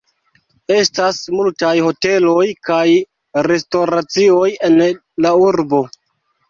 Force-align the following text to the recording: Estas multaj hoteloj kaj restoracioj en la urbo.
Estas 0.75 1.19
multaj 1.35 1.73
hoteloj 1.89 2.47
kaj 2.71 2.81
restoracioj 3.51 4.51
en 4.71 4.85
la 5.29 5.37
urbo. 5.49 5.89